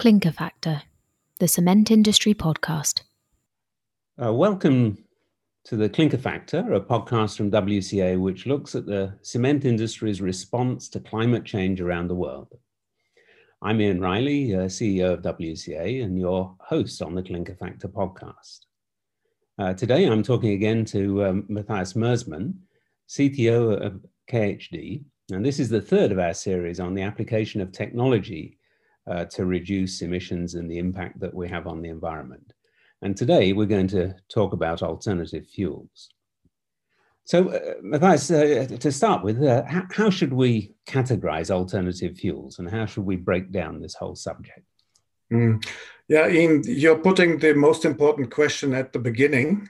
[0.00, 0.80] Clinker Factor,
[1.40, 3.02] the cement industry podcast.
[4.16, 4.96] Uh, welcome
[5.64, 10.88] to the Clinker Factor, a podcast from WCA which looks at the cement industry's response
[10.88, 12.56] to climate change around the world.
[13.60, 18.60] I'm Ian Riley, uh, CEO of WCA, and your host on the Clinker Factor podcast.
[19.58, 22.54] Uh, today, I'm talking again to um, Matthias Mersmann,
[23.06, 27.70] CTO of KHD, and this is the third of our series on the application of
[27.70, 28.56] technology
[29.08, 32.52] uh, to reduce emissions and the impact that we have on the environment.
[33.02, 36.10] And today we're going to talk about alternative fuels.
[37.24, 42.58] So, uh, Matthias, uh, to start with, uh, how, how, should we categorize alternative fuels
[42.58, 44.66] and how should we break down this whole subject?
[45.32, 45.64] Mm.
[46.08, 49.68] Yeah, Ian, you're putting the most important question at the beginning.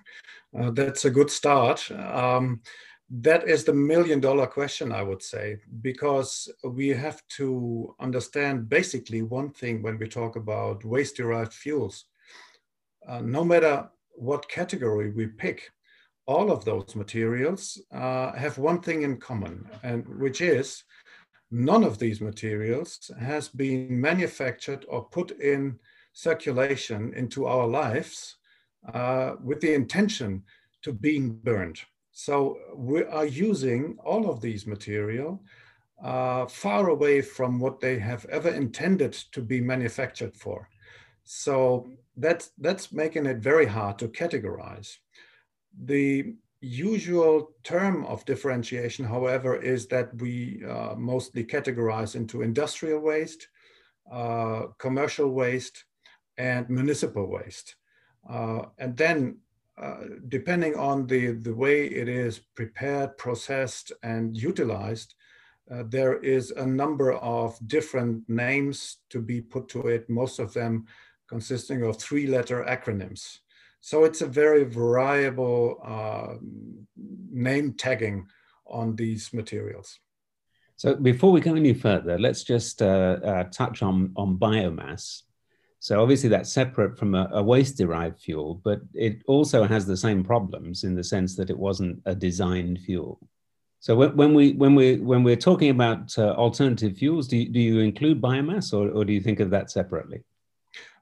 [0.58, 1.90] Uh, that's a good start.
[1.92, 2.62] Um,
[3.10, 9.22] that is the million dollar question, I would say, because we have to understand basically
[9.22, 12.04] one thing when we talk about waste derived fuels.
[13.08, 15.70] Uh, no matter what category we pick,
[16.26, 20.84] all of those materials uh, have one thing in common, and which is
[21.50, 25.76] none of these materials has been manufactured or put in
[26.12, 28.36] circulation into our lives
[28.94, 30.44] uh, with the intention
[30.82, 31.80] to being burned.
[32.12, 35.42] So we are using all of these material
[36.02, 40.68] uh, far away from what they have ever intended to be manufactured for.
[41.24, 44.96] So that's, that's making it very hard to categorize.
[45.84, 53.48] The usual term of differentiation, however, is that we uh, mostly categorize into industrial waste,
[54.10, 55.84] uh, commercial waste,
[56.36, 57.76] and municipal waste.
[58.28, 59.36] Uh, and then
[59.80, 59.96] uh,
[60.28, 65.14] depending on the, the way it is prepared, processed, and utilized,
[65.70, 70.52] uh, there is a number of different names to be put to it, most of
[70.52, 70.84] them
[71.28, 73.38] consisting of three letter acronyms.
[73.80, 76.34] So it's a very variable uh,
[77.30, 78.26] name tagging
[78.66, 79.98] on these materials.
[80.76, 85.22] So before we go any further, let's just uh, uh, touch on, on biomass
[85.80, 89.96] so obviously that's separate from a, a waste derived fuel, but it also has the
[89.96, 93.18] same problems in the sense that it wasn't a designed fuel.
[93.80, 97.58] So when, we when we when we're talking about uh, alternative fuels, do you, do
[97.58, 100.22] you include biomass or, or do you think of that separately?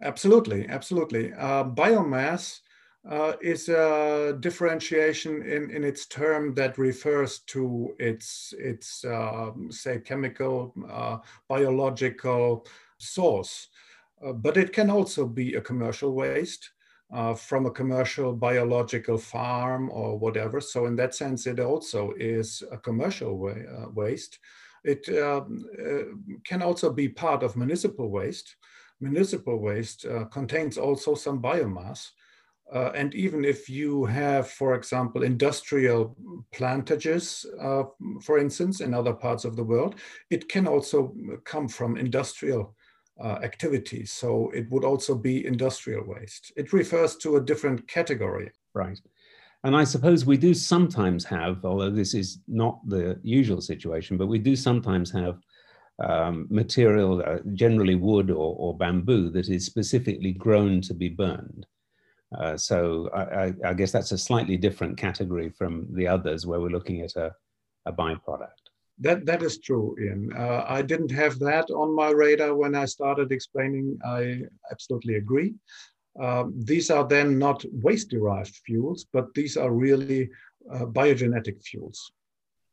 [0.00, 1.32] Absolutely, absolutely.
[1.32, 2.60] Uh, biomass
[3.08, 9.98] uh, is a differentiation in, in its term that refers to its its um, say
[9.98, 11.18] chemical, uh,
[11.48, 12.64] biological
[12.98, 13.66] source.
[14.24, 16.70] Uh, but it can also be a commercial waste
[17.12, 20.60] uh, from a commercial biological farm or whatever.
[20.60, 24.38] So in that sense, it also is a commercial uh, waste.
[24.84, 28.56] It um, uh, can also be part of municipal waste.
[29.00, 32.10] Municipal waste uh, contains also some biomass.
[32.70, 36.14] Uh, and even if you have, for example, industrial
[36.52, 37.46] plantages,
[38.20, 39.94] for instance, in other parts of the world,
[40.28, 41.14] it can also
[41.44, 42.76] come from industrial
[43.22, 44.12] uh, activities.
[44.12, 46.52] So it would also be industrial waste.
[46.56, 48.50] It refers to a different category.
[48.74, 49.00] Right.
[49.64, 54.28] And I suppose we do sometimes have, although this is not the usual situation, but
[54.28, 55.40] we do sometimes have
[55.98, 61.66] um, material, uh, generally wood or, or, bamboo, that is specifically grown to be burned.
[62.38, 66.68] Uh, so I, I, guess that's a slightly different category from the others where we're
[66.68, 67.34] looking at a,
[67.86, 68.67] a byproduct.
[69.00, 70.32] That that is true, Ian.
[70.36, 73.98] Uh, I didn't have that on my radar when I started explaining.
[74.04, 74.42] I
[74.72, 75.54] absolutely agree.
[76.20, 80.30] Um, these are then not waste-derived fuels, but these are really
[80.72, 82.10] uh, biogenetic fuels.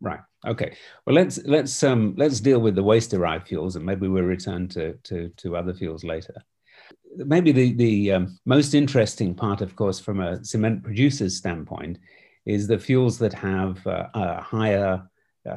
[0.01, 0.19] Right.
[0.45, 0.75] Okay.
[1.05, 4.93] Well, let's let's um, let's deal with the waste-derived fuels, and maybe we'll return to
[5.03, 6.33] to, to other fuels later.
[7.17, 11.99] Maybe the the um, most interesting part, of course, from a cement producer's standpoint,
[12.45, 15.07] is the fuels that have uh, a higher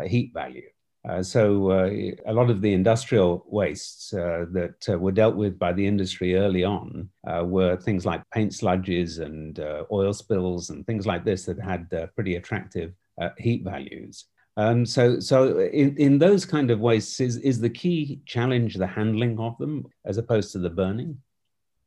[0.07, 0.69] heat value.
[1.09, 1.91] Uh, so uh,
[2.27, 6.35] a lot of the industrial wastes uh, that uh, were dealt with by the industry
[6.35, 9.61] early on uh, were things like paint sludges and
[9.93, 12.93] oil spills and things like this that had pretty attractive
[13.39, 14.27] heat values.
[14.57, 18.89] Um, so, so in, in those kind of wastes, is, is the key challenge the
[18.89, 21.17] handling of them as opposed to the burning?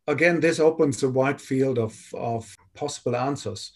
[0.07, 3.74] Again, this opens a wide field of, of possible answers.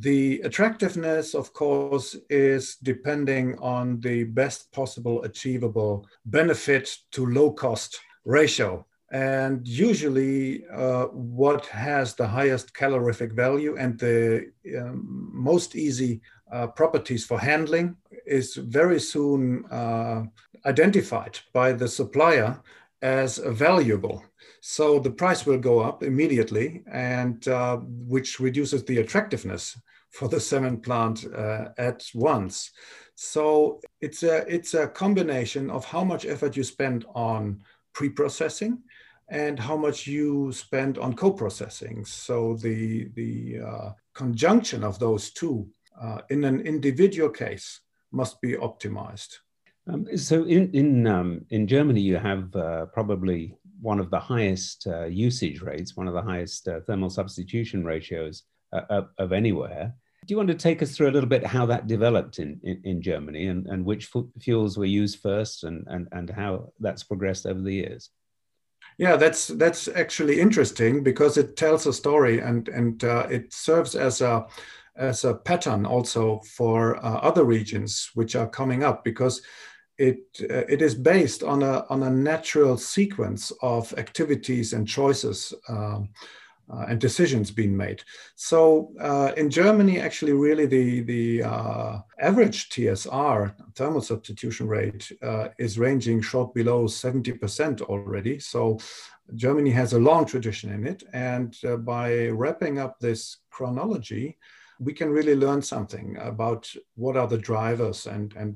[0.00, 8.00] The attractiveness, of course, is depending on the best possible achievable benefit to low cost
[8.24, 8.86] ratio.
[9.12, 16.68] And usually, uh, what has the highest calorific value and the um, most easy uh,
[16.68, 17.96] properties for handling
[18.26, 20.22] is very soon uh,
[20.64, 22.58] identified by the supplier
[23.02, 24.24] as valuable.
[24.60, 29.76] So the price will go up immediately, and uh, which reduces the attractiveness
[30.10, 32.70] for the cement plant uh, at once.
[33.14, 37.62] So it's a it's a combination of how much effort you spend on
[37.92, 38.78] pre-processing
[39.28, 42.04] and how much you spend on co-processing.
[42.04, 45.68] So the the uh, conjunction of those two
[46.00, 47.80] uh, in an individual case
[48.12, 49.38] must be optimized.
[49.88, 54.86] Um, so in in um, in Germany, you have uh, probably one of the highest
[54.86, 59.92] uh, usage rates, one of the highest uh, thermal substitution ratios uh, of, of, anywhere.
[60.24, 62.80] Do you want to take us through a little bit how that developed in, in,
[62.84, 64.08] in Germany and, and which
[64.40, 68.10] fuels were used first and, and, and how that's progressed over the years?
[68.98, 73.96] Yeah, that's that's actually interesting because it tells a story and and uh, it serves
[73.96, 74.46] as a
[74.96, 79.42] as a pattern also for uh, other regions which are coming up because
[80.08, 80.20] it
[80.50, 86.08] uh, it is based on a on a natural sequence of activities and choices um,
[86.72, 88.02] uh, and decisions being made.
[88.34, 95.48] So uh, in Germany, actually, really the the uh, average TSR thermal substitution rate uh,
[95.58, 98.40] is ranging short below seventy percent already.
[98.40, 98.78] So
[99.34, 104.38] Germany has a long tradition in it, and uh, by wrapping up this chronology
[104.82, 108.54] we can really learn something about what are the drivers and, and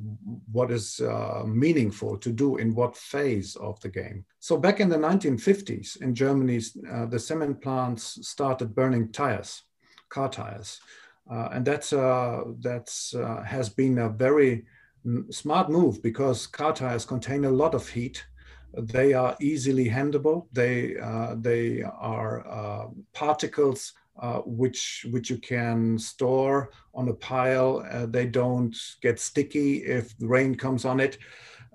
[0.50, 4.24] what is uh, meaningful to do in what phase of the game.
[4.40, 9.62] So back in the 1950s in Germany, uh, the cement plants started burning tires,
[10.08, 10.80] car tires.
[11.30, 14.64] Uh, and that's, uh, that's uh, has been a very
[15.30, 18.24] smart move because car tires contain a lot of heat
[18.78, 20.46] they are easily handleable.
[20.52, 27.84] They uh, they are uh, particles uh, which which you can store on a pile.
[27.90, 31.18] Uh, they don't get sticky if the rain comes on it.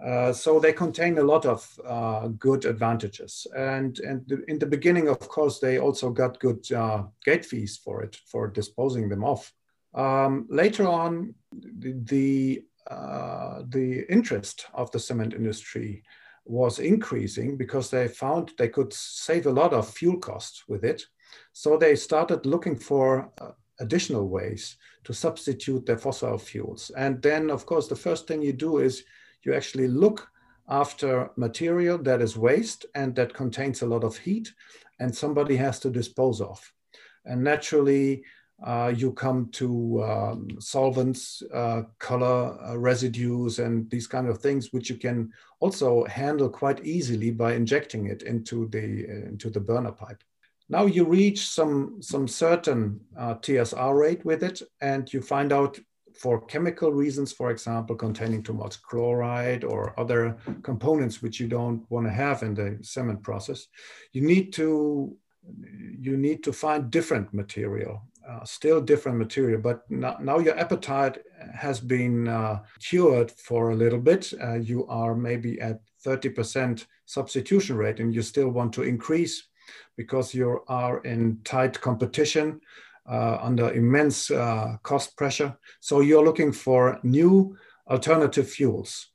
[0.03, 3.45] Uh, so they contain a lot of uh, good advantages.
[3.55, 8.01] And, and in the beginning, of course, they also got good uh, gate fees for
[8.01, 9.53] it, for disposing them off.
[9.94, 16.03] Um, later on, the, the, uh, the interest of the cement industry
[16.45, 21.05] was increasing because they found they could save a lot of fuel costs with it.
[21.54, 26.92] So they started looking for uh, additional ways to substitute their fossil fuels.
[26.95, 29.04] And then, of course, the first thing you do is
[29.44, 30.30] you actually look
[30.69, 34.54] after material that is waste and that contains a lot of heat
[35.00, 36.72] and somebody has to dispose of.
[37.25, 38.24] And naturally,
[38.63, 44.72] uh, you come to um, solvents, uh, color uh, residues, and these kind of things,
[44.72, 49.92] which you can also handle quite easily by injecting it into the into the burner
[49.92, 50.24] pipe.
[50.71, 55.77] Now you reach some, some certain uh, TSR rate with it, and you find out
[56.18, 61.83] for chemical reasons, for example, containing too much chloride or other components which you don't
[61.91, 63.68] want to have in the cement process,
[64.13, 65.13] you need to
[66.00, 69.59] you need to find different material, uh, still different material.
[69.59, 71.18] But now, your appetite
[71.53, 74.31] has been uh, cured for a little bit.
[74.41, 79.47] Uh, you are maybe at 30% substitution rate, and you still want to increase
[79.97, 82.61] because you are in tight competition
[83.09, 85.57] uh, under immense uh, cost pressure.
[85.80, 87.57] So you're looking for new
[87.90, 89.07] alternative fuels.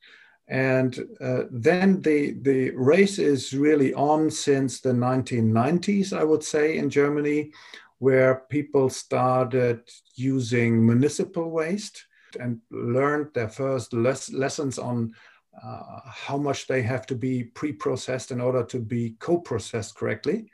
[0.47, 6.77] And uh, then the, the race is really on since the 1990s, I would say,
[6.77, 7.51] in Germany,
[7.99, 9.81] where people started
[10.15, 12.05] using municipal waste
[12.39, 15.13] and learned their first les- lessons on
[15.63, 20.49] uh, how much they have to be pre-processed in order to be co-processed correctly.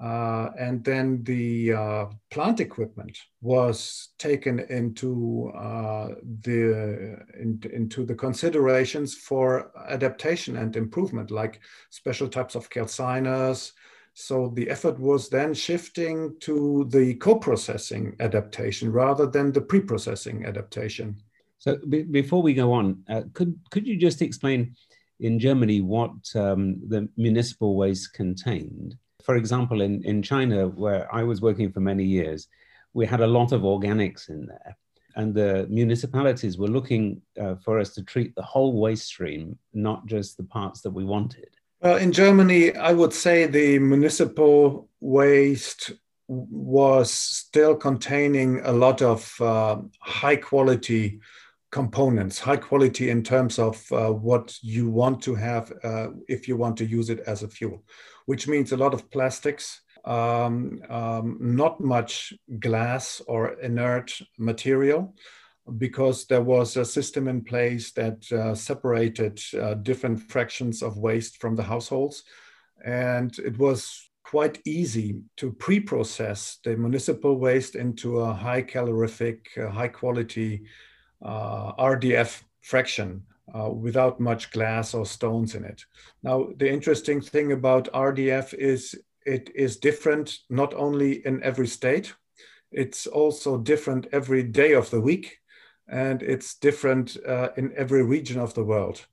[0.00, 6.10] Uh, and then the uh, plant equipment was taken into uh,
[6.42, 13.72] the in, into the considerations for adaptation and improvement, like special types of calciners.
[14.14, 21.16] So the effort was then shifting to the co-processing adaptation rather than the pre-processing adaptation.
[21.58, 21.76] So
[22.10, 24.76] before we go on, uh, could could you just explain
[25.20, 28.96] in Germany what um, the municipal waste contained?
[29.24, 32.46] For example, in, in China, where I was working for many years,
[32.94, 34.76] we had a lot of organics in there.
[35.16, 40.06] And the municipalities were looking uh, for us to treat the whole waste stream, not
[40.06, 41.48] just the parts that we wanted.
[41.82, 45.92] Well, in Germany, I would say the municipal waste
[46.28, 51.20] was still containing a lot of uh, high quality
[51.70, 56.56] components, high quality in terms of uh, what you want to have uh, if you
[56.56, 57.84] want to use it as a fuel,
[58.26, 65.14] which means a lot of plastics, um, um, not much glass or inert material.
[65.76, 71.40] because there was a system in place that uh, separated uh, different fractions of waste
[71.40, 72.24] from the households.
[72.84, 79.46] And it was quite easy to pre process the municipal waste into a high calorific,
[79.58, 80.64] uh, high quality
[81.22, 83.22] RDF fraction.
[83.54, 85.82] Uh, without much glass or stones in it.
[86.22, 88.94] Now, the interesting thing about RDF is
[89.24, 92.12] it is different not only in every state,
[92.70, 95.38] it's also different every day of the week
[95.88, 99.06] and it's different uh, in every region of the world.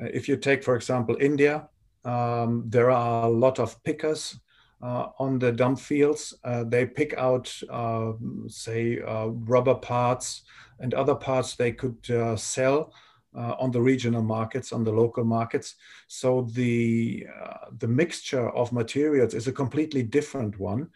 [0.00, 1.68] Uh, if you take, for example, India,
[2.04, 4.38] um, there are a lot of pickers uh,
[4.80, 6.34] on the dump fields.
[6.44, 10.42] Uh, they pick out, um, say, uh, rubber parts
[10.78, 12.92] and other parts they could uh, sell.
[13.34, 15.76] on the regional markets, on the local markets,
[16.08, 17.24] so the
[17.78, 20.90] the mixture of materials is a completely different one,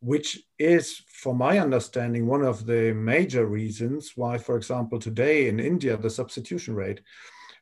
[0.00, 5.58] which is, for my understanding, one of the major reasons why, for example, today in
[5.58, 7.00] India, the substitution rate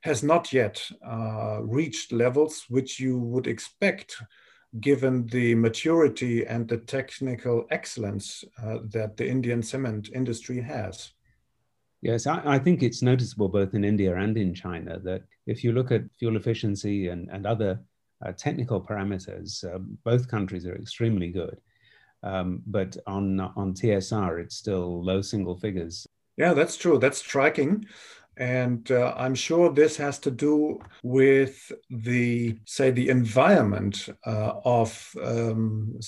[0.02, 4.16] has not yet uh, reached levels which you would expect
[4.80, 11.12] given the maturity and the technical excellence uh, that the Indian cement industry has.
[12.02, 15.72] Yes, I, I, think it's noticeable both in India and in China that if you
[15.72, 17.80] look at fuel efficiency and, and other
[18.24, 21.60] uh, technical parameters, uh, both countries are extremely good.
[22.22, 26.06] Um, but on on TSR, it's still low single figures.
[26.36, 26.98] Yeah, that's true.
[26.98, 27.86] That's striking.
[28.38, 35.10] And uh, I'm sure this has to do with the, say, the environment uh, of
[35.24, 35.98] um,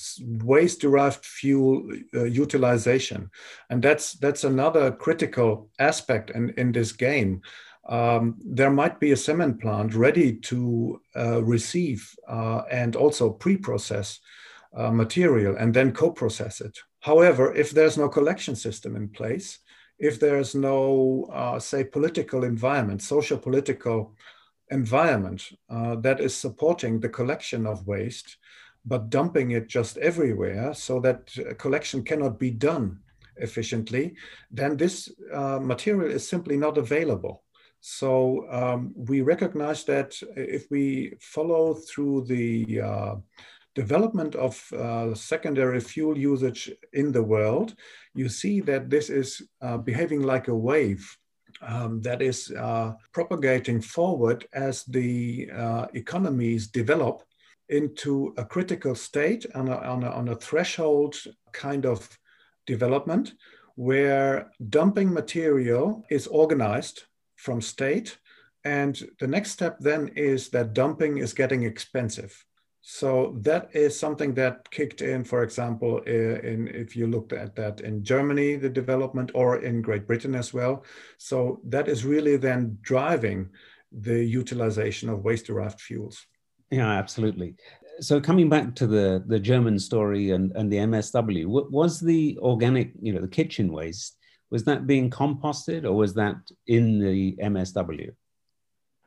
[0.45, 3.31] waste-derived fuel uh, utilization,
[3.71, 7.41] and that's that's another critical aspect in, in this game.
[7.89, 14.21] Um, there might be a cement plant ready to uh, receive uh, and also pre-process
[14.77, 16.79] uh, material and then co-process it.
[17.01, 19.61] However, if there's no collection system in place,
[19.99, 24.15] if there's no, uh, say, political environment, social political
[24.71, 28.37] environment uh, that is supporting the collection of waste,
[28.85, 32.99] but dumping it just everywhere so that collection cannot be done
[33.37, 34.15] efficiently,
[34.51, 37.43] then this uh, material is simply not available.
[37.81, 43.15] So um, we recognize that if we follow through the uh,
[43.85, 47.69] development of uh, secondary fuel usage in the world,
[48.21, 49.29] you see that this is
[49.63, 51.05] uh, behaving like a wave
[51.63, 57.23] um, that is uh, propagating forward as the uh, economies develop
[57.69, 61.15] into a critical state on a, on, a, on a threshold
[61.53, 61.99] kind of
[62.67, 63.35] development
[63.77, 67.05] where dumping material is organized
[67.37, 68.19] from state.
[68.65, 72.45] And the next step then is that dumping is getting expensive
[72.81, 77.81] so that is something that kicked in, for example, in if you looked at that
[77.81, 80.85] in Germany, the development, or in Great Britain as well.
[81.19, 83.51] So that is really then driving
[83.93, 86.27] the utilization of waste-derived fuels.
[86.71, 87.57] Yeah, absolutely.
[88.01, 92.93] So coming back to the the German story and, and the MSW, was the organic,
[93.03, 94.17] you know, the kitchen waste,
[94.51, 98.11] was that being composted or was that in the MSW?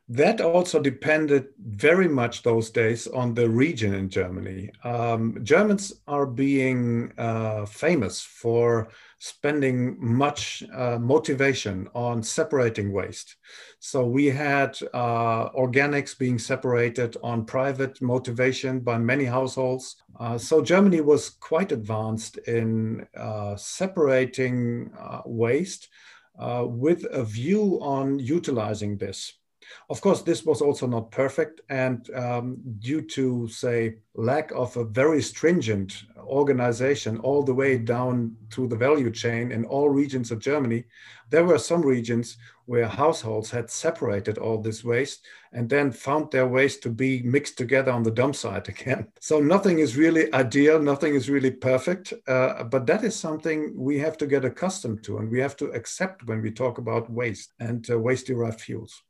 [0.10, 4.70] That also depended very much those days on the region in Germany.
[4.84, 8.89] Um, Germans are being uh, famous for
[9.20, 13.38] spending much uh, motivation on separating waste.
[13.79, 19.96] So we had uh, organics being separated on private motivation by many households.
[20.20, 25.88] Uh, so Germany was quite advanced in uh, separating uh, waste
[26.63, 29.34] with a view on utilizing this.
[29.89, 34.86] Of course, this was also not perfect, and um, due to, say, lack of a
[34.86, 40.39] very stringent organization all the way down through the value chain in all regions of
[40.39, 40.86] Germany,
[41.30, 46.48] there were some regions where households had separated all this waste and then found their
[46.48, 49.08] waste to be mixed together on the dump site again.
[49.20, 53.98] So nothing is really ideal, nothing is really perfect, uh, but that is something we
[54.00, 57.53] have to get accustomed to and we have to accept when we talk about waste
[57.60, 59.01] and uh, waste derived fuels.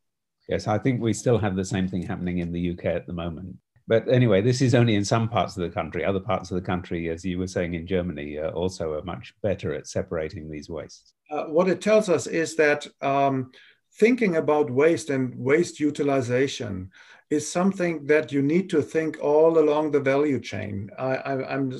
[0.51, 3.13] Yes, I think we still have the same thing happening in the UK at the
[3.13, 3.55] moment.
[3.87, 6.03] But anyway, this is only in some parts of the country.
[6.03, 9.33] Other parts of the country, as you were saying in Germany, uh, also are much
[9.41, 11.13] better at separating these wastes.
[11.29, 13.51] Uh, what it tells us is that um,
[13.93, 16.91] thinking about waste and waste utilization
[17.29, 20.89] is something that you need to think all along the value chain.
[20.99, 21.15] I,
[21.55, 21.71] am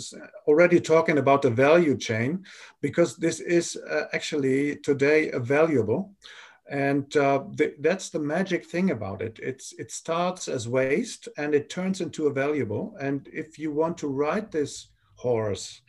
[0.47, 2.45] already talking about the value chain
[2.79, 6.13] because this is uh, actually today valuable
[6.71, 11.53] and uh, th- that's the magic thing about it it's it starts as waste and
[11.53, 14.87] it turns into a valuable and if you want to ride this
[15.21, 15.81] horse.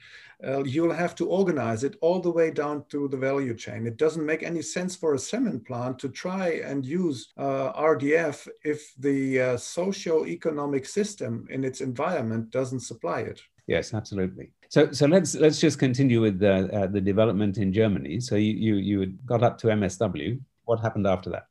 [0.45, 3.87] Uh, you'll have to organize it all the way down to the value chain.
[3.87, 8.49] It doesn't make any sense for a cement plant to try and use uh, RDF
[8.65, 13.41] if the uh, socio-economic system in its environment doesn't supply it.
[13.69, 14.51] Yes, absolutely.
[14.69, 18.19] So, so let's let's just continue with the, uh, the development in Germany.
[18.19, 20.41] So you, you you got up to MSW.
[20.73, 21.49] What happened after that?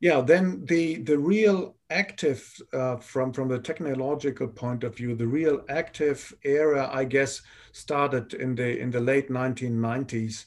[0.00, 2.42] Yeah, then the the real active
[2.74, 7.40] uh, from from the technological point of view, the real active era, I guess,
[7.72, 10.44] started in the in the late 1990s.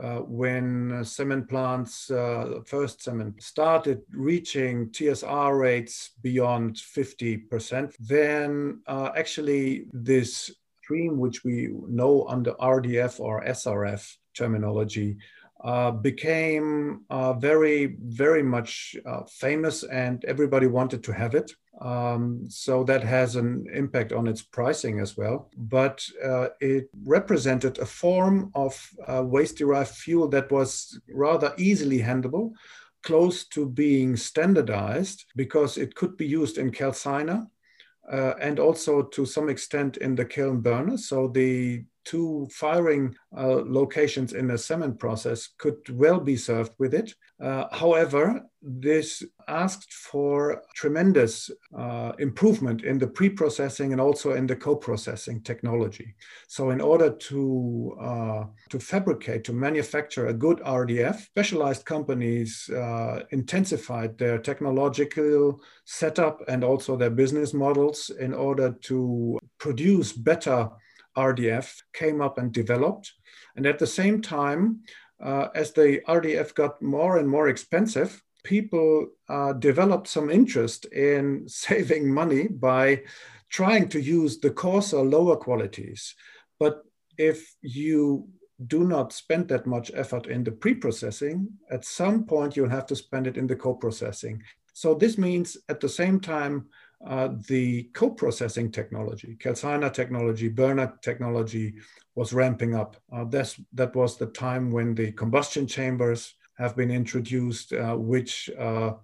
[0.00, 8.82] Uh, when uh, cement plants, uh, first cement, started reaching TSR rates beyond 50%, then
[8.86, 10.52] uh, actually this
[10.84, 15.16] stream, which we know under RDF or SRF terminology,
[15.64, 21.50] uh, became uh, very, very much uh, famous and everybody wanted to have it.
[21.80, 25.50] Um, so that has an impact on its pricing as well.
[25.56, 31.98] But uh, it represented a form of uh, waste derived fuel that was rather easily
[31.98, 32.52] handleable,
[33.02, 37.46] close to being standardized because it could be used in calciner.
[38.40, 40.96] And also to some extent in the kiln burner.
[40.96, 46.94] So the two firing uh, locations in the cement process could well be served with
[46.94, 47.14] it.
[47.38, 54.56] Uh, however, this asked for tremendous uh, improvement in the pre-processing and also in the
[54.56, 56.14] co-processing technology.
[56.48, 63.20] So in order to, uh, to fabricate, to manufacture a good RDF, specialized companies uh,
[63.30, 70.70] intensified their technological setup and also their business models in order to produce better
[71.18, 73.12] RDF came up and developed.
[73.56, 74.80] And at the same time,
[75.20, 81.48] uh, as the RDF got more and more expensive, people uh, developed some interest in
[81.66, 83.02] saving money by
[83.50, 86.14] trying to use the coarser, lower qualities.
[86.60, 86.82] But
[87.16, 88.28] if you
[88.66, 92.96] do not spend that much effort in the pre-processing, at some point you'll have to
[92.96, 94.42] spend it in the co-processing.
[94.72, 96.66] So this means at the same time,
[97.06, 101.74] uh, the co-processing technology, calciner technology, burner technology
[102.14, 102.96] was ramping up.
[103.12, 108.94] Uh, that was the time when the combustion chambers have been introduced, uh, which uh,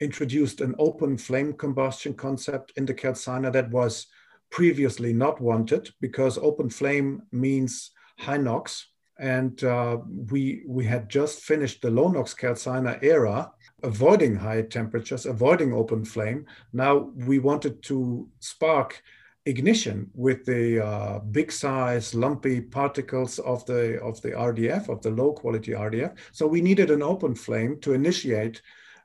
[0.00, 4.06] introduced an open flame combustion concept in the calciner that was
[4.50, 8.88] previously not wanted because open flame means high NOx.
[9.18, 9.98] And uh,
[10.30, 13.50] we, we had just finished the low NOx calciner era,
[13.82, 16.46] avoiding high temperatures, avoiding open flame.
[16.72, 19.02] Now we wanted to spark
[19.46, 25.10] ignition with the uh, big size lumpy particles of the of the RDF of the
[25.10, 26.16] low quality RDF.
[26.32, 28.60] So we needed an open flame to initiate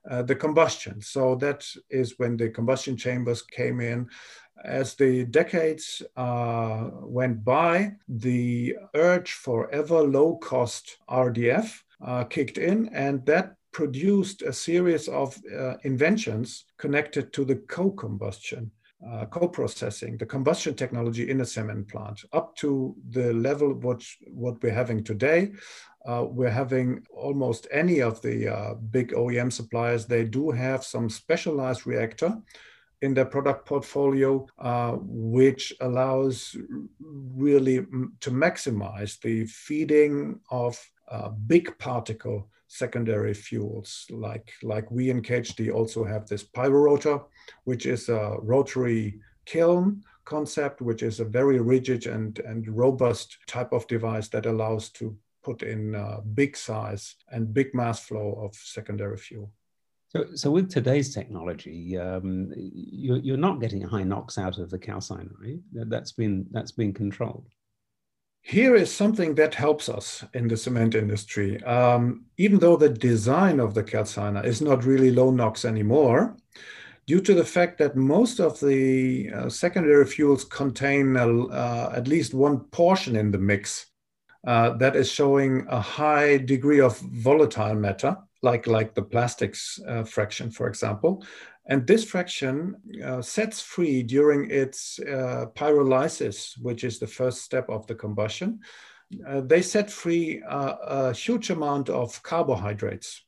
[0.10, 1.02] uh, the combustion.
[1.02, 4.10] So that is when the combustion chambers came in.
[4.64, 12.58] As the decades uh, went by, the urge for ever low cost RDF uh, kicked
[12.58, 18.72] in, and that produced a series of uh, inventions connected to the co-combustion,
[19.06, 24.62] uh, co-processing, the combustion technology in a cement plant, up to the level what, what
[24.64, 25.52] we're having today.
[26.06, 31.10] Uh, we're having almost any of the uh, big OEM suppliers, they do have some
[31.10, 32.38] specialized reactor
[33.04, 36.56] in their product portfolio, uh, which allows
[37.36, 37.86] really
[38.22, 40.74] to maximize the feeding of
[41.12, 44.08] uh, big particle secondary fuels.
[44.10, 47.26] Like, like we in KHD also have this pyrorotor,
[47.66, 53.74] which is a rotary kiln concept, which is a very rigid and, and robust type
[53.74, 58.56] of device that allows to put in uh, big size and big mass flow of
[58.56, 59.52] secondary fuel.
[60.16, 64.78] So, so with today's technology, um, you're, you're not getting high NOx out of the
[64.78, 65.60] calciner, right?
[65.74, 67.48] That's been that's been controlled.
[68.42, 71.64] Here is something that helps us in the cement industry.
[71.64, 76.36] Um, even though the design of the calciner is not really low NOx anymore,
[77.08, 82.34] due to the fact that most of the uh, secondary fuels contain uh, at least
[82.34, 83.88] one portion in the mix
[84.46, 90.04] uh, that is showing a high degree of volatile matter, like, like the plastics uh,
[90.04, 91.24] fraction, for example.
[91.66, 97.70] And this fraction uh, sets free during its uh, pyrolysis, which is the first step
[97.70, 98.60] of the combustion.
[99.26, 103.24] Uh, they set free uh, a huge amount of carbohydrates.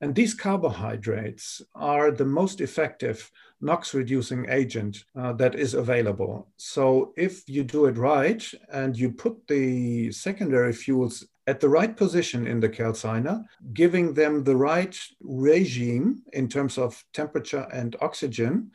[0.00, 6.48] And these carbohydrates are the most effective NOx reducing agent uh, that is available.
[6.56, 11.96] So if you do it right and you put the secondary fuels at the right
[11.96, 18.70] position in the calciner, giving them the right regime in terms of temperature and oxygen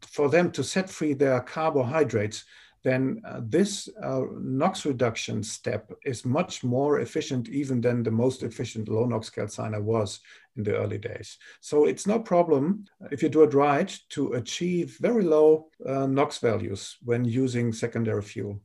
[0.00, 2.44] for them to set free their carbohydrates,
[2.82, 8.42] then uh, this uh, NOx reduction step is much more efficient even than the most
[8.42, 10.20] efficient low NOx calciner was
[10.56, 11.38] in the early days.
[11.60, 16.38] So it's no problem if you do it right to achieve very low uh, NOx
[16.38, 18.60] values when using secondary fuel.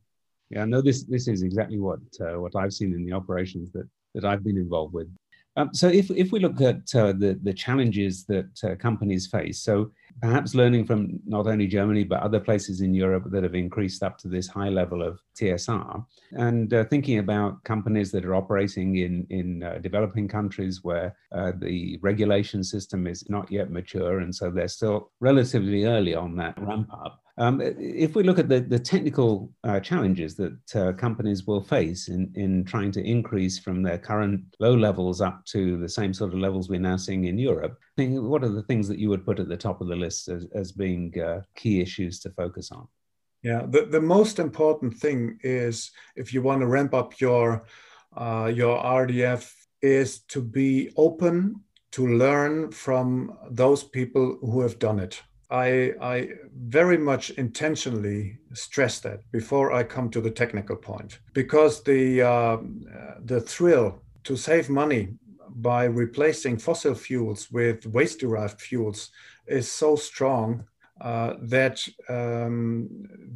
[0.50, 3.88] Yeah, no, this this is exactly what uh, what I've seen in the operations that
[4.14, 5.08] that I've been involved with.
[5.56, 9.60] Um, so if, if we look at uh, the, the challenges that uh, companies face,
[9.60, 14.02] so perhaps learning from not only Germany, but other places in Europe that have increased
[14.02, 18.96] up to this high level of TSR, and uh, thinking about companies that are operating
[18.96, 24.34] in, in uh, developing countries where uh, the regulation system is not yet mature, and
[24.34, 27.20] so they're still relatively early on that ramp up.
[27.40, 32.08] Um, if we look at the, the technical uh, challenges that uh, companies will face
[32.08, 36.34] in, in trying to increase from their current low levels up to the same sort
[36.34, 39.38] of levels we're now seeing in Europe, what are the things that you would put
[39.38, 42.88] at the top of the list as, as being uh, key issues to focus on?
[43.42, 47.66] Yeah, the, the most important thing is if you want to ramp up your
[48.16, 51.60] uh, your RDF is to be open
[51.92, 55.22] to learn from those people who have done it.
[55.50, 61.82] I, I very much intentionally stress that before I come to the technical point, because
[61.82, 62.58] the uh,
[63.24, 65.14] the thrill to save money
[65.56, 69.10] by replacing fossil fuels with waste derived fuels
[69.50, 70.64] is so strong
[71.00, 72.88] uh, that um,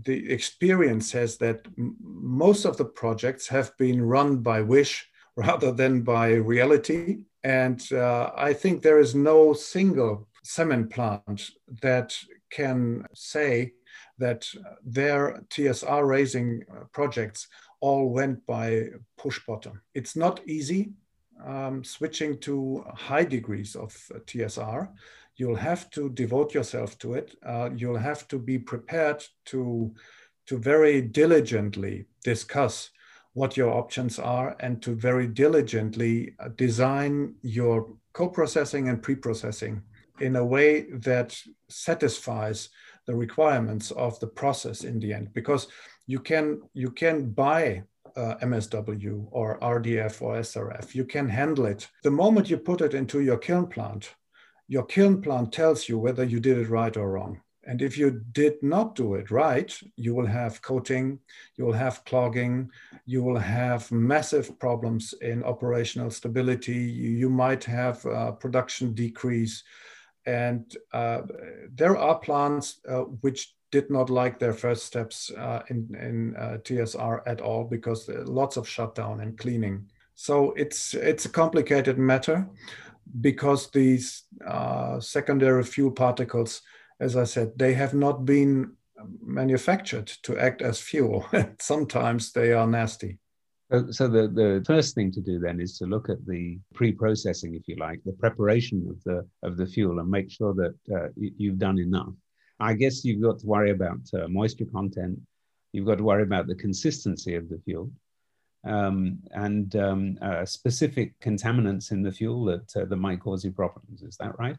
[0.05, 5.72] the experience says that m- most of the projects have been run by wish rather
[5.72, 7.18] than by reality.
[7.42, 11.50] And uh, I think there is no single cement plant
[11.83, 12.16] that
[12.50, 13.72] can say
[14.18, 14.46] that
[14.85, 17.48] their TSR raising uh, projects
[17.81, 19.81] all went by push bottom.
[19.94, 20.92] It's not easy
[21.44, 23.92] um, switching to high degrees of
[24.27, 24.88] TSR.
[25.37, 27.37] You'll have to devote yourself to it.
[27.44, 29.94] Uh, you'll have to be prepared to,
[30.47, 32.90] to very diligently discuss
[33.33, 39.83] what your options are and to very diligently uh, design your co-processing and pre-processing
[40.20, 41.37] in a way that
[41.68, 42.68] satisfies
[43.07, 45.66] the requirements of the process in the end because
[46.07, 47.83] you can you can buy
[48.16, 50.94] uh, MSW or RDF or SRF.
[50.94, 51.88] You can handle it.
[52.03, 54.14] The moment you put it into your kiln plant,
[54.68, 57.40] your kiln plant tells you whether you did it right or wrong.
[57.66, 61.18] And if you did not do it right, you will have coating,
[61.57, 62.70] you will have clogging,
[63.07, 66.74] you will have massive problems in operational stability.
[66.74, 69.64] You, might have uh, production decrease.
[70.27, 71.22] And uh,
[71.74, 76.59] there are plants uh, which did not like their first steps uh, in, in uh,
[76.62, 79.87] TSR at all because lots of shutdown and cleaning.
[80.14, 82.46] So it's it's a complicated matter
[83.20, 86.62] because these uh, secondary fuel particles,
[87.00, 88.72] as I said, they have not been
[89.22, 91.27] manufactured to act as fuel.
[91.61, 93.18] Sometimes they are nasty.
[93.90, 97.66] So, the, the first thing to do then is to look at the pre-processing, if
[97.66, 101.59] you like, the preparation of the of the fuel, and make sure that uh, you've
[101.59, 102.12] done enough.
[102.61, 105.18] I guess you've got to worry about uh, moisture content.
[105.72, 107.90] You've got to worry about the consistency of the fuel
[108.64, 113.53] um, and um, uh, specific contaminants in the fuel that, uh, that might cause you
[113.53, 114.03] problems.
[114.03, 114.57] Is that right?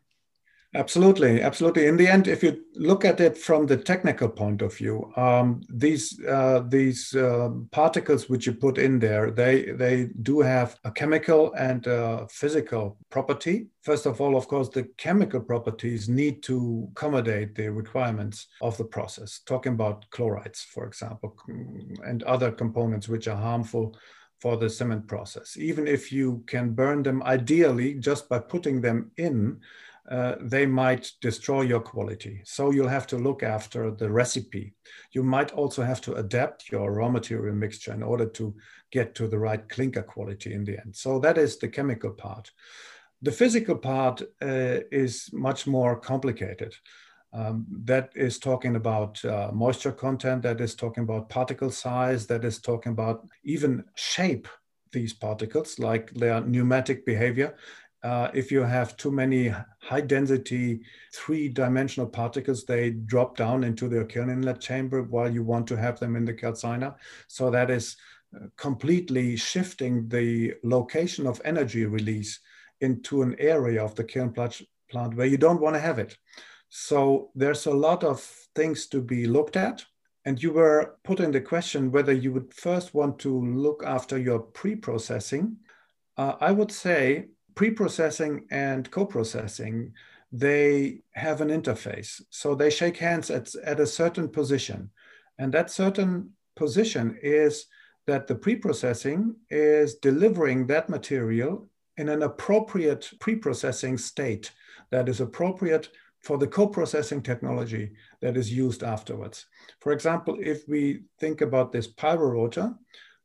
[0.76, 1.88] Absolutely, absolutely.
[1.88, 5.62] In the end, if you look at it from the technical point of view, um,
[5.70, 10.92] these uh, these uh, particles which you put in there, they they do have a
[10.92, 13.68] chemical and a physical property.
[13.84, 18.86] First of all, of course, the chemical properties need to accommodate the requirements of the
[18.86, 19.40] process.
[19.46, 21.38] Talking about chlorides, for example,
[22.04, 23.96] and other components which are harmful
[24.42, 25.56] for the cement process.
[25.58, 29.62] Even if you can burn them, ideally, just by putting them in
[30.10, 32.42] uh, they might destroy your quality.
[32.46, 34.74] So you'll have to look after the recipe.
[35.12, 38.56] You might also have to adapt your raw material mixture in order to
[38.92, 40.96] get to the right clinker quality in the end.
[40.96, 42.52] So that is the chemical part.
[43.22, 46.76] The physical part uh, is much more complicated.
[47.34, 52.46] Um, that is talking about uh, moisture content, that is talking about particle size, that
[52.46, 54.48] is talking about even shape
[54.94, 57.56] these particles, like their pneumatic behavior
[58.06, 63.90] uh, if you have too many high density three dimensional particles, they drop down into
[63.90, 66.94] the kiln inlet chamber while you want to have them in the calciner.
[67.28, 67.98] So that is
[68.36, 72.40] uh, completely shifting the location of energy release
[72.80, 76.16] into an area of the kiln plant where you don't want to have it.
[76.70, 78.22] So there's a lot of
[78.54, 79.84] things to be looked at.
[80.26, 84.40] And you were putting the question whether you would first want to look after your
[84.40, 85.58] pre-processing.
[86.18, 89.94] Uh, I would say pre-processing and co-processing,
[90.32, 92.22] they have an interface.
[92.30, 94.90] So they shake hands at, at a certain position.
[95.38, 97.66] And that certain position is
[98.08, 104.52] that the pre-processing is delivering that material in an appropriate pre-processing state
[104.92, 105.90] that is appropriate
[106.22, 107.92] for the co-processing technology
[108.22, 109.46] that is used afterwards.
[109.80, 112.76] For example, if we think about this pyrorotor,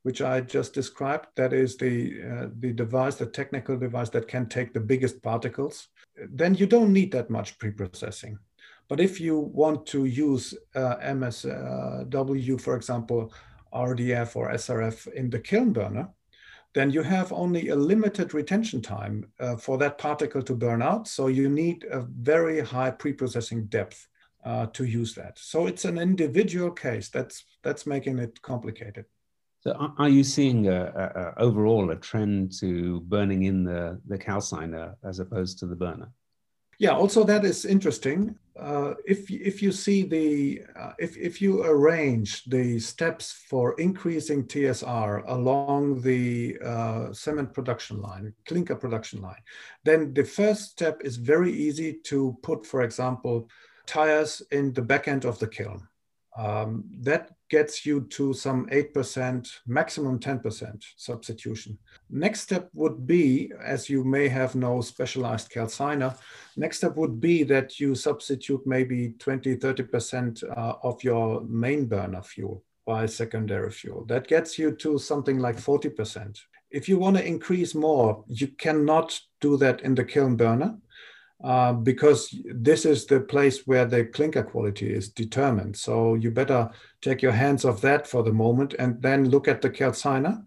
[0.03, 4.49] which I just described, that is the, uh, the device, the technical device that can
[4.49, 8.39] take the biggest particles, then you don't need that much pre-processing.
[8.89, 13.33] But if you want to use uh, MSW, for example,
[13.73, 16.09] RDF or SRF in the kiln burner,
[16.75, 21.09] then you have only a limited retention time uh, for that particle to burn out.
[21.09, 24.09] So you need a very high pre-processing depth
[24.45, 25.39] uh, to use that.
[25.39, 27.09] So it's an individual case.
[27.09, 29.05] That's that's making it complicated.
[29.61, 34.95] So are you seeing a, a, overall a trend to burning in the, the calciner
[35.05, 36.11] as opposed to the burner?
[36.79, 38.37] Yeah, also that is interesting.
[38.59, 44.45] Uh, if if you see the uh, if if you arrange the steps for increasing
[44.45, 49.43] TSR along the uh, cement production line, clinker production line,
[49.85, 53.51] then the first step is very easy to put, for example,
[53.85, 55.87] tires in the back end of the kiln.
[56.37, 61.77] Um, that gets you to some 8%, maximum 10% substitution.
[62.09, 66.17] Next step would be, as you may have no specialized calciner,
[66.57, 72.23] next step would be that you substitute maybe 20, 30% uh, of your main burner
[72.23, 74.05] fuel by secondary fuel.
[74.07, 76.39] That gets you to something like 40%.
[76.71, 80.79] If you want to increase more, you cannot do that in the kiln burner
[81.43, 85.77] uh, because this is the place where the clinker quality is determined.
[85.77, 89.63] So you better take your hands off that for the moment and then look at
[89.63, 90.45] the calciner.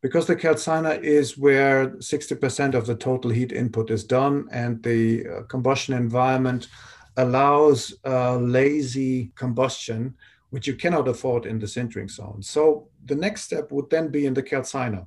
[0.00, 5.26] Because the calciner is where 60% of the total heat input is done and the
[5.26, 6.68] uh, combustion environment
[7.16, 10.14] allows uh, lazy combustion,
[10.50, 12.42] which you cannot afford in the sintering zone.
[12.42, 15.06] So the next step would then be in the calciner.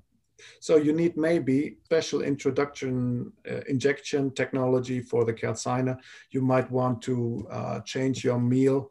[0.59, 5.97] So you need maybe special introduction uh, injection technology for the calciner.
[6.31, 8.89] You might want to uh, change your meal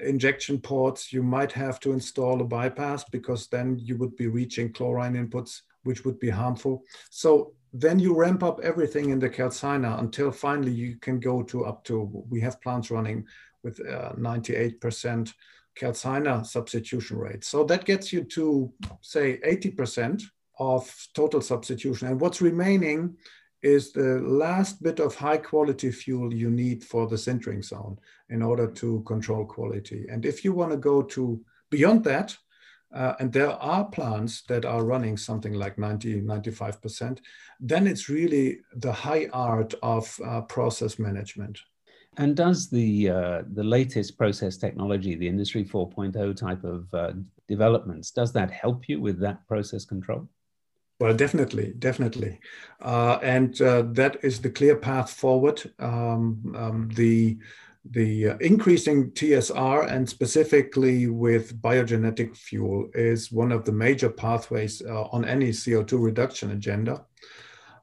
[0.00, 1.12] injection ports.
[1.12, 5.62] You might have to install a bypass because then you would be reaching chlorine inputs,
[5.84, 6.84] which would be harmful.
[7.10, 11.64] So then you ramp up everything in the calciner until finally you can go to
[11.64, 13.26] up to, we have plants running
[13.62, 15.32] with 98% uh,
[15.74, 17.44] calciner substitution rate.
[17.44, 20.22] So that gets you to say 80%
[20.62, 22.08] of total substitution.
[22.08, 23.16] And what's remaining
[23.62, 27.96] is the last bit of high quality fuel you need for the sintering zone
[28.28, 30.06] in order to control quality.
[30.10, 32.36] And if you want to go to beyond that,
[32.94, 37.18] uh, and there are plants that are running something like 90, 95%,
[37.58, 41.58] then it's really the high art of uh, process management.
[42.18, 47.12] And does the uh, the latest process technology, the Industry 4.0 type of uh,
[47.48, 50.28] developments, does that help you with that process control?
[51.02, 52.38] Well, definitely, definitely,
[52.80, 55.60] uh, and uh, that is the clear path forward.
[55.80, 57.38] Um, um, the
[57.84, 64.80] the uh, increasing TSR and specifically with biogenetic fuel is one of the major pathways
[64.80, 67.04] uh, on any CO2 reduction agenda.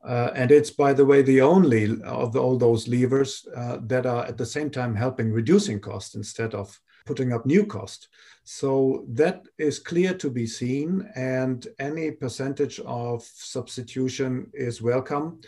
[0.01, 4.23] Uh, and it's, by the way, the only of all those levers uh, that are
[4.27, 8.07] at the same time helping reducing cost instead of putting up new cost.
[8.43, 15.41] So that is clear to be seen, and any percentage of substitution is welcome.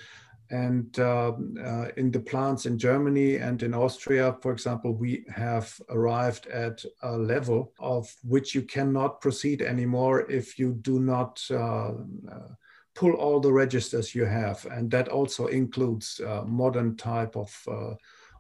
[0.50, 5.67] And uh, uh, in the plants in Germany and in Austria, for example, we have
[5.89, 11.91] arrived at a level of which you cannot proceed anymore if you do not uh,
[12.36, 12.50] uh
[12.93, 14.65] pull all the registers you have.
[14.76, 17.93] And that also includes uh, modern type of uh,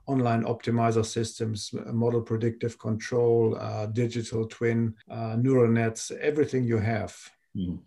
[0.07, 7.15] online optimizer systems, model predictive control, uh, digital twin, uh, neural nets, everything you have.
[7.55, 7.79] Mm.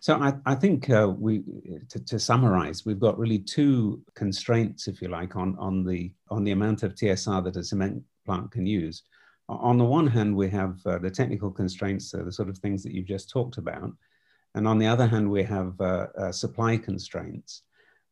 [0.00, 1.42] So I, I think uh, we,
[1.88, 6.44] to, to, summarize, we've got really two constraints, if you like, on, on the on
[6.44, 9.04] the amount of TSR that a cement plant can use.
[9.48, 12.92] On the one hand, we have uh, the technical constraints, the sort of things that
[12.92, 13.92] you've just talked about,
[14.54, 17.62] and on the other hand, we have uh, uh, supply constraints.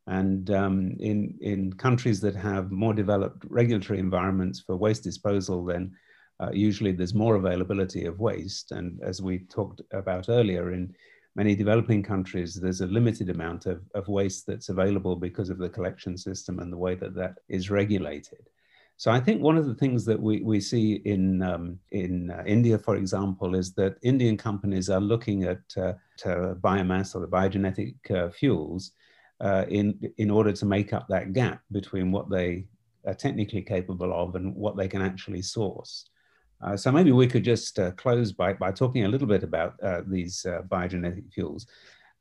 [0.07, 5.93] And um, in, in countries that have more developed regulatory environments for waste disposal, then
[6.41, 8.73] uh, usually there's more availability of waste.
[8.73, 10.95] And as we talked about earlier, in
[11.37, 15.69] many developing countries, there's a limited amount of, of waste that's available because of the
[15.69, 18.49] collection system and the way that that is regulated.
[18.97, 22.45] So I think one of the things that we, we see in, um, in uh,
[22.47, 27.97] India, for example, is that Indian companies are looking at uh, biomass or the biogenetic
[28.11, 28.93] uh, fuels
[29.45, 32.65] uh, in, in order to make up that gap between what they
[33.07, 36.07] are technically capable of and what they can actually source.
[36.63, 39.75] Uh, so maybe we could just uh, close by, by talking a little bit about
[39.83, 41.67] uh, these uh, biogenetic fuels.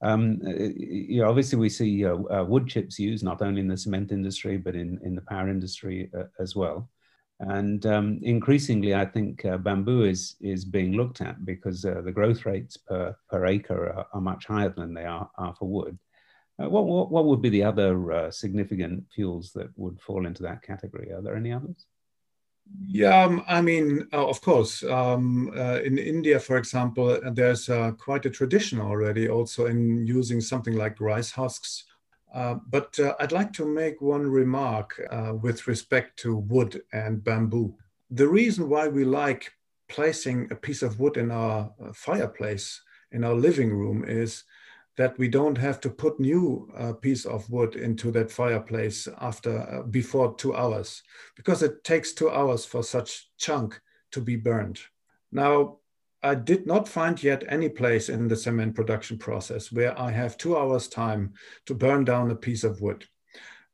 [0.02, 4.12] Um, uh, you know, obviously, we see wood chips used not only in the cement
[4.12, 6.90] industry but in, in the power industry as well.
[7.40, 12.76] And um, increasingly, I think bamboo is is being looked at because the growth rates
[12.76, 15.98] per per acre are, are, much higher than they are, are for wood.
[16.58, 21.12] What, what what would be the other significant fuels that would fall into that category?
[21.12, 21.86] Are there any others?
[22.88, 24.84] Yeah, um, I mean, uh, of course.
[24.84, 30.06] Um, uh, in India, for example, uh, there's uh, quite a tradition already also in
[30.08, 31.86] using something like rice husks.
[32.34, 35.00] Uh, but uh, I'd like to make one remark
[35.42, 37.76] with respect to wood and bamboo.
[38.10, 39.52] The reason why we like
[39.88, 44.44] placing a piece of wood in our fireplace in our living room is
[44.96, 49.60] that we don't have to put new uh, piece of wood into that fireplace after
[49.60, 51.02] uh, before two hours
[51.36, 53.80] because it takes two hours for such chunk
[54.12, 54.80] to be burned.
[55.32, 55.78] Now
[56.22, 60.38] i did not find yet any place in the cement production process where i have
[60.38, 61.34] two hours time
[61.66, 63.06] to burn down a piece of wood.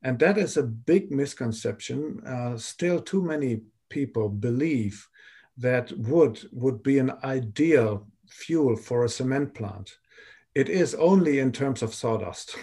[0.01, 2.21] And that is a big misconception.
[2.25, 5.07] Uh, still too many people believe
[5.57, 9.97] that wood would be an ideal fuel for a cement plant
[10.59, 12.57] it is only in terms of sawdust.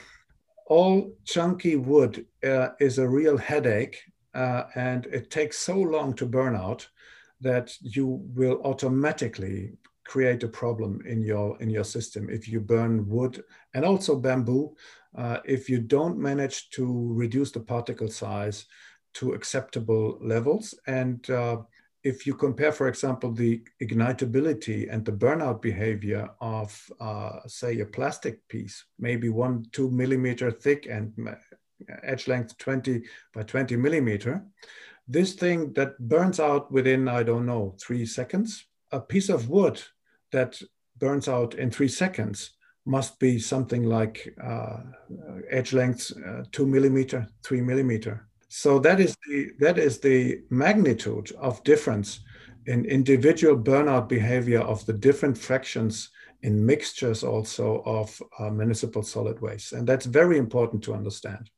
[0.66, 3.96] All chunky wood uh, is a real headache,
[4.34, 6.86] uh, and it takes so long to burn out
[7.40, 13.08] that you will automatically create a problem in your in your system if you burn
[13.08, 13.42] wood
[13.74, 14.72] and also bamboo
[15.18, 18.66] uh, if you don't manage to reduce the particle size
[19.14, 21.56] to acceptable levels and uh,
[22.06, 27.86] if you compare, for example, the ignitability and the burnout behavior of, uh, say, a
[27.86, 31.12] plastic piece, maybe one, two millimeter thick and
[32.04, 33.02] edge length 20
[33.34, 34.44] by 20 millimeter,
[35.08, 39.82] this thing that burns out within, I don't know, three seconds, a piece of wood
[40.30, 40.62] that
[40.98, 42.52] burns out in three seconds
[42.84, 44.78] must be something like uh,
[45.50, 48.28] edge length uh, two millimeter, three millimeter.
[48.58, 52.20] So that is the that is the magnitude of difference
[52.64, 56.08] in individual burnout behavior of the different fractions
[56.40, 61.50] in mixtures also of uh, municipal solid waste, and that's very important to understand.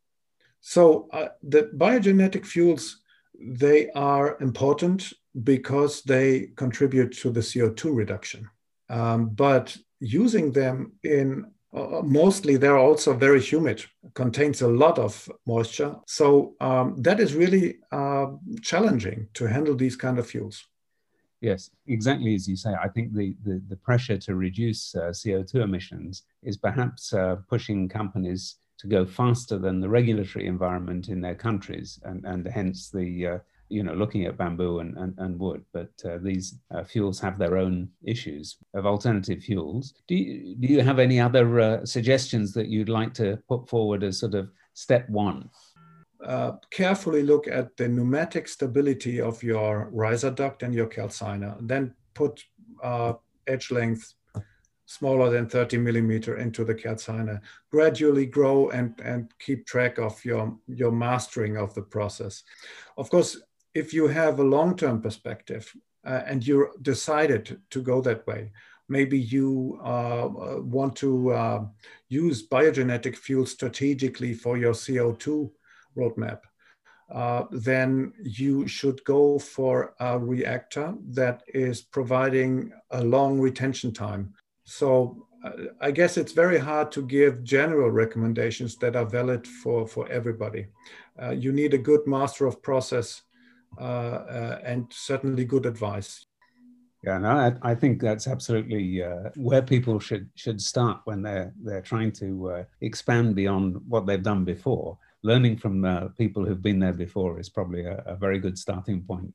[0.60, 3.00] So uh, the biogenetic fuels
[3.40, 5.12] they are important
[5.44, 8.50] because they contribute to the CO2 reduction,
[8.90, 15.28] um, but using them in uh, mostly they're also very humid contains a lot of
[15.46, 15.94] moisture.
[16.06, 18.28] So um, that is really uh,
[18.62, 20.64] challenging to handle these kind of fuels.
[21.40, 22.74] Yes exactly as you say.
[22.74, 27.88] I think the, the, the pressure to reduce uh, co2 emissions is perhaps uh, pushing
[27.88, 33.26] companies to go faster than the regulatory environment in their countries and, and hence the
[33.26, 37.20] uh, you know, looking at bamboo and, and, and wood, but uh, these uh, fuels
[37.20, 39.94] have their own issues of alternative fuels.
[40.06, 44.02] Do you, do you have any other uh, suggestions that you'd like to put forward
[44.02, 45.50] as sort of step one?
[46.24, 51.56] Uh, carefully look at the pneumatic stability of your riser duct and your calciner.
[51.60, 52.42] Then put
[52.82, 53.14] uh,
[53.46, 54.14] edge length
[54.88, 57.40] smaller than 30 millimeter into the calciner.
[57.70, 62.42] Gradually grow and, and keep track of your, your mastering of the process.
[62.96, 63.38] Of course,
[63.74, 65.72] if you have a long-term perspective
[66.04, 68.52] uh, and you're decided to go that way,
[68.88, 71.64] maybe you uh, uh, want to uh,
[72.08, 75.50] use biogenetic fuel strategically for your CO2
[75.96, 76.40] roadmap,
[77.10, 84.34] uh, then you should go for a reactor that is providing a long retention time.
[84.64, 85.50] So uh,
[85.80, 90.66] I guess it's very hard to give general recommendations that are valid for, for everybody.
[91.20, 93.22] Uh, you need a good master of process
[93.78, 96.26] and certainly good advice.
[97.04, 101.52] Yeah, no, I, I think that's absolutely uh, where people should should start when they're
[101.62, 104.98] they're trying to uh, expand beyond what they've done before.
[105.22, 109.02] Learning from uh, people who've been there before is probably a, a very good starting
[109.02, 109.34] point.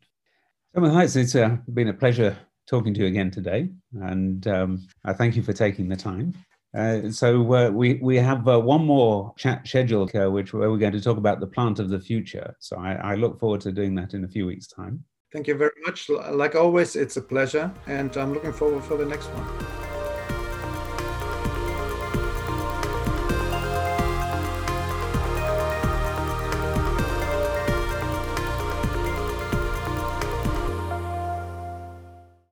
[0.75, 2.37] So, Matthias, it's uh, been a pleasure
[2.67, 3.69] talking to you again today,
[4.01, 6.33] and um, I thank you for taking the time.
[6.75, 10.77] Uh, so uh, we we have uh, one more chat scheduled, uh, which where we're
[10.77, 12.55] going to talk about the plant of the future.
[12.59, 15.03] So I, I, look forward to doing that in a few weeks' time.
[15.31, 16.09] Thank you very much.
[16.09, 19.82] Like always, it's a pleasure, and I'm looking forward for the next one.